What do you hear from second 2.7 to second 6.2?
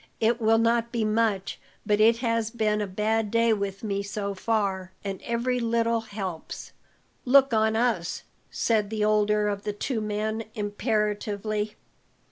a bad day with me so far, and every little